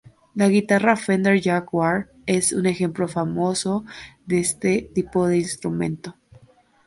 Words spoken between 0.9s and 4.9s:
Fender Jaguar es un ejemplo famoso de este